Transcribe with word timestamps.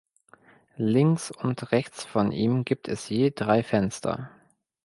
Links 0.77 1.29
und 1.29 1.71
rechts 1.71 2.05
von 2.05 2.31
ihm 2.31 2.65
gibt 2.65 2.87
es 2.87 3.07
je 3.07 3.29
drei 3.29 3.61
Fenster. 3.61 4.31